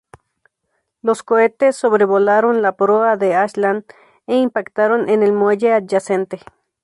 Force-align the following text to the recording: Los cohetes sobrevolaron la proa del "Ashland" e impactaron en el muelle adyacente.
Los 1.03 1.21
cohetes 1.21 1.75
sobrevolaron 1.75 2.63
la 2.63 2.75
proa 2.75 3.17
del 3.17 3.33
"Ashland" 3.35 3.85
e 4.25 4.35
impactaron 4.37 5.07
en 5.09 5.21
el 5.21 5.31
muelle 5.31 5.73
adyacente. 5.73 6.39